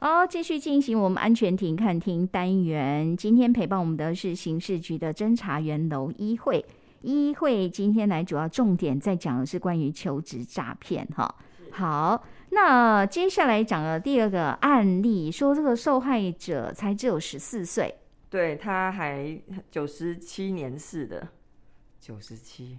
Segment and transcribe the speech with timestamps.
[0.00, 3.16] 好，继续进行我们安全庭看厅单元。
[3.16, 6.64] 今天陪伴我们的是刑事局的侦查员楼一慧。
[7.02, 11.04] 一慧今天来主要重点在讲的是关于求职诈骗。
[11.16, 11.34] 哈，
[11.72, 17.92] 好，那接下来讲的第二个案例，说这个受害者才只有十四岁，
[18.30, 19.36] 对，他还
[19.68, 21.26] 九十七年次的，
[21.98, 22.78] 九十七。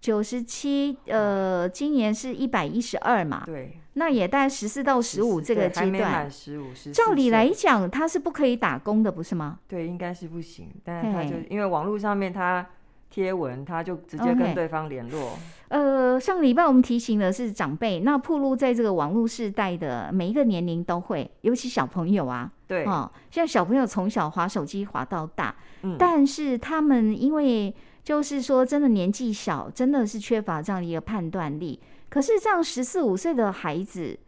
[0.00, 6.92] 九十七，呃，今年是一百一十二嘛，对，那也大概十四到十五这个阶段，十五十。
[6.92, 9.58] 照理来讲，他是不可以打工的，不是吗？
[9.66, 10.68] 对，应该是不行。
[10.84, 12.64] 但是他就因为网络上面他
[13.10, 15.20] 贴文，他就直接跟对方联络。
[15.20, 15.36] Okay.
[15.68, 27.74] 呃，上个礼拜我们提醒的是长辈，那铺路在这个网络世代的每一个年龄都会，尤其小朋友啊，对，哦，像小朋友从小滑手机滑到大，嗯，但是他们因为。
[28.04, 31.78] 就是说，真的年纪小，真的是缺乏这样的一个判断力。
[32.08, 34.18] 可是，这样十四五岁的孩子，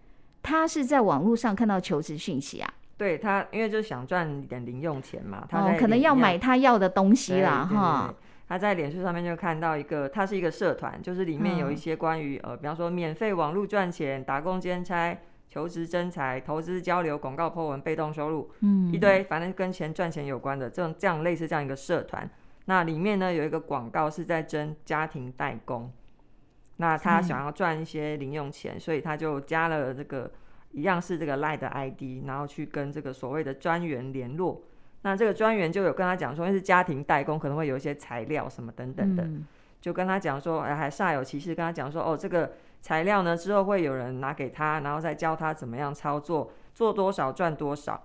[0.43, 2.71] 他是在网络上看到求职讯息啊？
[2.99, 8.15] 对他，因为就想赚点零用钱嘛，他哦，可能要买他要的东西啦，哈。
[8.51, 15.17] 他在脸书上面就看到一个，他是一个社团，就是里面有一些关于、嗯、呃，比方说免费网络赚钱、打工兼差、
[15.49, 22.29] 求职征才、投资交流、广告 po 文、被动收入，嗯，一堆，反正跟钱赚钱有关的这种这样类似这样一个社团。
[22.65, 25.93] 那里面呢，有一个广告是在征家庭代工，
[26.79, 30.29] 那他想要赚一些零用钱，嗯，所以他就加了这个
[30.73, 34.61] 一样是这个 LINE 的 ID，然后去跟这个所谓的专员联络。
[35.03, 39.47] 那这个专员就有跟他讲说，因为是家庭代工，可能会有一些材料什么等等的，嗯，
[39.81, 48.03] 就跟他讲说，哎，还煞有其事跟他讲说，哦，这个材料呢之后会有人拿给他，然后再教他怎么样操作，做多少赚多少。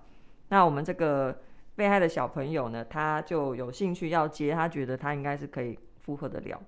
[0.48, 1.36] 那我们这个。
[1.76, 6.58] 被害的小朋友呢，他就有兴趣要接，他觉得他应该是可以负荷得了。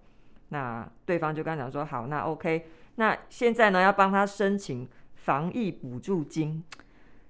[0.50, 6.62] 那对方就跟他讲说：“好，那 OK，那现在呢要帮他申请防疫补助金，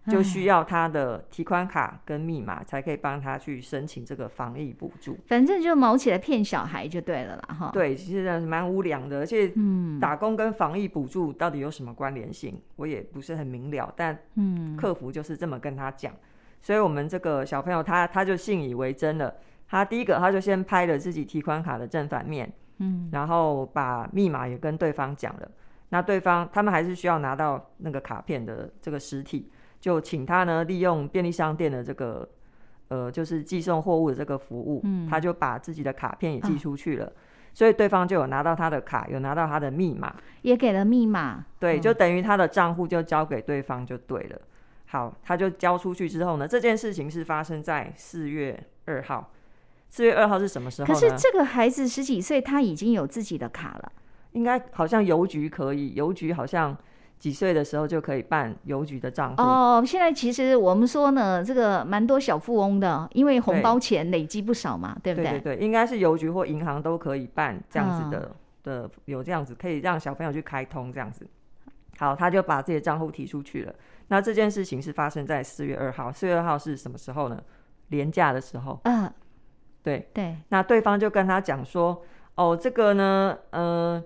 [0.09, 5.17] 就需要他的提款卡跟密码才可以帮他去申请这个防疫补助。
[5.27, 7.71] 反正就毛起来骗小孩就对了啦，哈。
[7.73, 9.53] 对，其实蛮无良的，而且
[10.01, 13.93] 打工跟防疫补助到底有什么关联性，我也不是很明了。
[13.97, 16.13] 但嗯，客服就是这么跟他讲。”
[16.61, 19.33] 所以，我们这个小朋友他他就信以为真了。
[19.69, 25.49] 他第一个，他就先拍了自己提款卡的正反面，嗯，然后把密码也跟对方讲了。
[25.91, 29.51] 那对方他们还是需要拿到那个卡片的这个实体，
[29.81, 32.29] 就请他呢利用便利商店的这个
[32.89, 37.07] 呃，就是寄送货物的这个服务，嗯，他就把自己的卡片也寄出去了。
[37.07, 37.13] 啊，
[37.53, 44.41] 所以对方就有拿到他的卡，有拿到他的密码，也给了密码，对，就等于他的账户就交给对方就对了。
[44.87, 49.33] 好，他就交出去之后呢，这件事情是发生在四月二号。
[49.91, 50.87] 四月二号是什么时候？
[50.87, 53.93] 可是这个孩子十几岁，他已经有自己的卡了。
[54.33, 56.77] 应该好像邮局可以，邮局好像
[57.19, 59.43] 几岁的时候就可以办邮局的账户。
[59.43, 65.41] 哦，现在其实我们说呢，这个蛮多小富翁的，因为红包钱累积不少嘛，对，对不对？
[65.41, 68.31] 对对对，应该是邮局或银行都可以办这样子的，哦、
[68.63, 71.27] 的有这样子可以让小朋友去开通这样子。
[71.99, 73.75] 好，他就把自己的账户提出去了。
[74.07, 76.13] 那这件事情是发生在四月二号。
[76.13, 77.43] 四月二号是什么时候呢？
[77.89, 78.79] 连假的时候。
[78.85, 79.11] 嗯、uh,，
[79.83, 80.37] 对对。
[80.51, 82.01] 那对方就跟他讲说
[82.37, 84.01] ：“哦，这个呢，呃，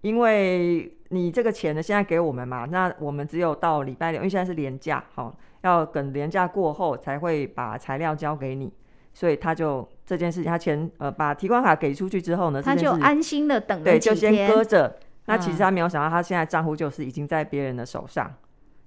[0.00, 8.72] 因为你这个钱呢，现在给我们嘛，那我们只有到礼拜六，因为现在是连假，好、哦，要等连假过后才会把材料交给你。
[9.14, 14.94] 所以他就这件事情，他钱呃把提款卡给出去之后呢，他就安心的等了对，就先搁着。
[15.24, 18.30] 那其实他没有想到，他现在账户就是已经在别人的手上。”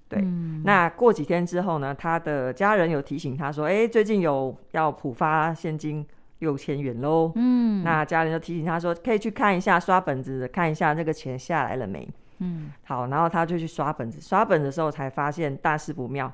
[0.08, 6.06] 对、嗯，那过几天之后呢，他的家人有提醒他说：“哎、欸，最近有要普发现金
[6.40, 12.08] 六千元喽。”嗯，那家人就提醒他说：“可以去看一下刷本子，看一下那个钱下来了没。”
[12.42, 16.34] 嗯，好，然后他就去刷本子，刷本子的时候才发现大事不妙，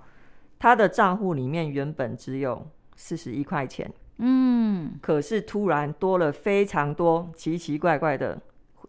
[0.59, 8.39] 他的账户里面原本只有四十一块钱，嗯，可是突然多了非常多奇奇怪怪的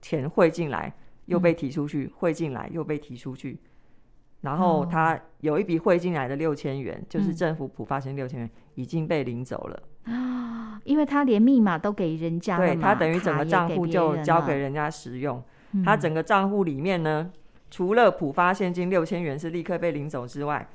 [0.03, 0.93] 钱汇进来，
[1.25, 3.59] 又被提出去，汇、嗯、进来又被提出去。
[4.43, 10.81] 然后他有一笔汇进来的六千元，哦，就是政府补发性六千元，已经被领走了啊！
[10.85, 15.43] 因为他连密码都给人家了，对，他等于整个账户就交给人家使用。
[15.85, 17.31] 他整个账户里面呢，
[17.71, 20.67] 除了浦发现金六千元是立刻被领走之外，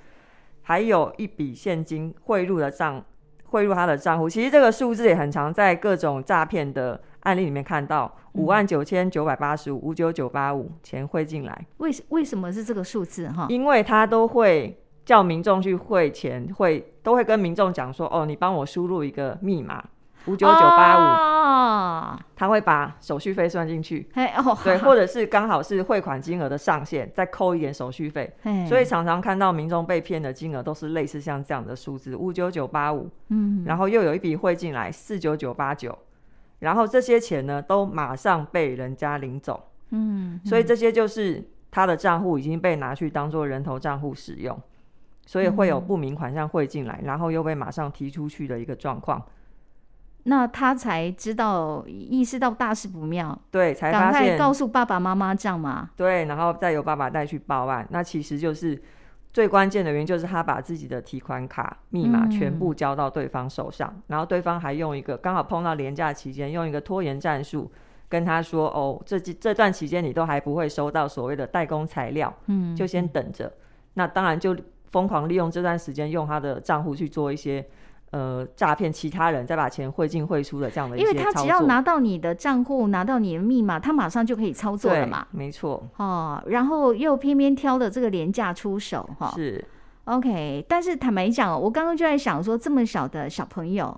[0.62, 3.04] 还有一笔现金汇入的账
[3.46, 4.30] 汇入他的账户。
[4.30, 8.16] 其实这个数字也很常在各种诈骗的案例里面看到。
[8.34, 11.66] 五万九千九百八十五，五九九八五，钱汇进来。
[11.80, 13.46] 为为什么是这个数字哈？
[13.50, 19.84] 因为他都会叫民众去汇钱，会都会跟民众讲说：“哦，你帮我输入一个密码，
[20.28, 24.08] 五九九八五，他会把手续费算进去。
[24.38, 28.32] 哦、对，或者是刚好是汇款金额的上限，再扣一点手续费。
[28.70, 33.10] 所以常常看到民众被骗的金额都是类似像这样的数字，五九九八五。
[33.30, 35.98] 嗯，然后又有一笔汇进来四九九八九，
[36.60, 39.70] 然后这些钱呢都马上被人家领走。
[39.90, 44.58] 嗯，所以这些就是他的账户已经被拿去当做人头账户使用。
[45.32, 49.24] 所以会有不明款项汇进来，嗯，然后又被马上提出去的一个状况。
[50.24, 55.90] 那他才知道意识到大事不妙，对，才发现告诉爸爸妈妈这样嘛。
[55.96, 57.88] 对，然后再由爸爸带去报案。
[57.92, 58.78] 那其实就是
[59.32, 67.72] 最关键的原因，就是他把自己的提款卡密码全部交到对方手上，嗯，然后对方还用一个刚好碰到廉价期间，用一个拖延战术
[68.10, 73.50] 跟他说：“哦，这这段期间你都还不会收到所谓的代工材料，嗯，就先等着。”
[73.96, 74.54] 那当然就。
[74.92, 77.66] 疯狂利用这段时间，用他的账户去做一些
[78.12, 81.06] 呃诈骗其他人，再把钱汇进汇出的这样的一些。
[81.06, 85.26] 因为他只要拿到你的账户，拿到你的密码，他马上就可以操作了嘛。
[85.32, 85.82] 没错。
[85.98, 89.34] 哦，然后又偏偏挑的这个廉价出手，哈、哦。
[89.36, 89.64] 是。
[90.06, 93.98] OK，但是坦白讲，我刚刚就在想说，这么小的小朋友，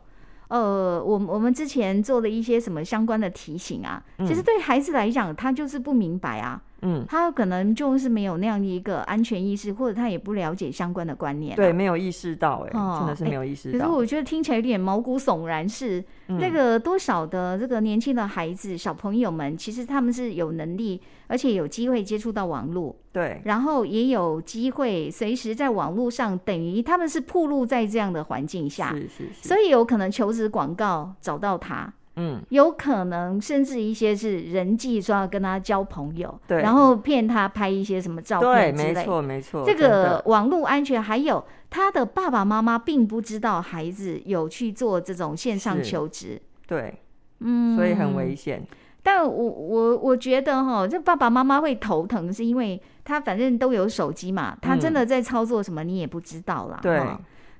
[0.49, 6.61] 呃，我我们之前做了一些什么相关的提醒啊，嗯、其实对孩子来讲，他就是不明白啊。
[6.83, 11.55] 嗯，他可能就是没有那样的一个安全意识，或者他也不了解相关的观念、啊。
[11.55, 13.79] 对，没有意识到、欸，哎、哦，真的是没有意识到。
[13.79, 31.93] 可是我觉得听起来有点毛骨悚然是，是、嗯、那个多少的这个年轻的孩子、小朋友们，其实他们是有能力，而且有机会接触到网络，对，然后也有机会随时在网络上，等于他们是暴露在这样的环境下，是是是，所以有可能求职广告找到他。
[32.15, 38.93] 嗯，有可能甚至一些是人际说要跟他交朋友，对，然后骗他拍一些什么照片之类。
[38.93, 39.63] 没错没错。
[39.65, 46.93] 这个网络安全，还有他的爸爸妈妈并不知道孩子有去做这种线上求职，对，
[47.39, 48.63] 嗯，所以很危险。
[49.01, 56.79] 但我我我觉得哈，这爸爸妈妈会头疼，是因为他反正都有手机嘛，他真的在操作什么你也不知道啦。
[56.81, 57.01] 对。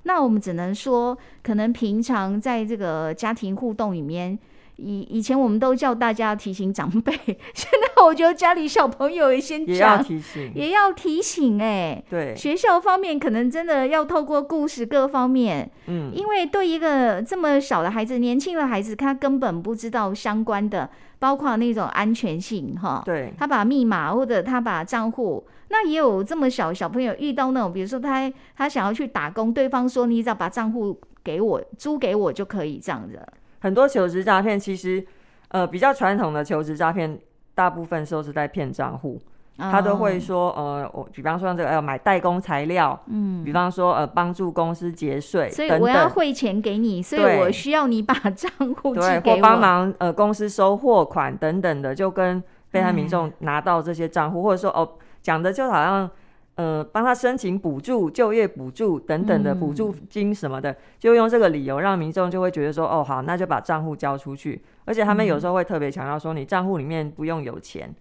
[0.04, 4.38] 那我们只能说，可能平常在这个家庭互动里面，
[4.76, 7.12] 以以前我们都叫大家提醒长辈，
[7.54, 25.46] 现在我觉得家里小朋友也先讲，也要提醒，也要提醒哎、欸，对，学校方面可能真的要透过故事各方面，嗯，因为对一个这么小的孩子、年轻的孩子，他根本不知道相关的，包括那种安全性哈，对，他把密码或者他把账户。
[25.68, 33.20] 那也有这么小小朋友遇到那种，比如说他他想要去打工，对方说你只要把账户给我租给我就可以这样子。
[33.64, 35.02] 很多求职诈骗其实，
[35.48, 37.18] 呃，比较传统的求职诈骗，
[37.54, 39.18] 大部分时候是在骗账户，
[39.56, 48.52] 他都会说，呃，我比方说这个要买代工材料，嗯，比方说呃帮助公司节税，所以我要汇钱给你，所以我需要你把账
[48.82, 54.86] 户寄给我，或帮忙呃公司收货款等等的，就跟被害民众拿到这些账户，或者说哦。
[55.24, 56.10] 讲的就好像，
[56.56, 64.62] 呃，帮他申请补助、就业补助等等的补助金什么的，嗯，就用这个理由让民众就会觉得说，哦，好，那就把账户交出去。
[64.84, 67.94] 而且他们有时候会特别强调说，你账户里面不用有钱，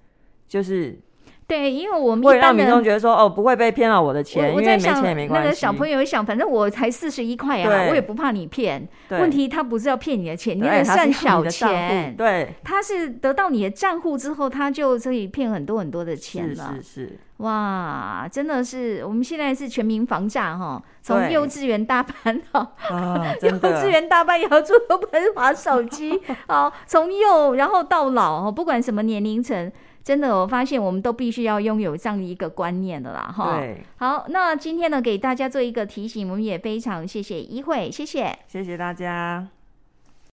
[0.47, 0.99] 就是。
[1.45, 5.45] 对，因为我们会让民众觉得说，哦，不会被骗到我的钱，因为没钱也没关系。
[5.45, 8.87] 那个小朋友一想，反正我才四十一块啊，我也不怕你骗。
[9.09, 12.15] 问题他不是要骗你的钱，你那算小钱。
[12.15, 16.73] 对，他是得到你的账户之后，他就可以骗很多很多的钱了。
[16.75, 22.71] 是是是，哇，真的是，我们现在是全民防诈哈，从幼稚园大班哈，
[23.43, 29.71] 幼稚园大班也要出门滑手机， 好，从幼然后到老，不管什么年龄层。
[30.03, 33.59] 真的，我发现我们都必须要拥有这样一个观念的啦，哈。
[33.59, 33.83] 对。
[33.95, 39.47] 好，那今天呢，给大家做一个提醒，我们也非常谢谢一会，谢谢，谢谢大家。